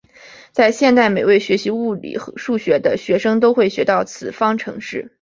[0.51, 5.09] 在现代每位学习数学物理的学生都会学到此方程式。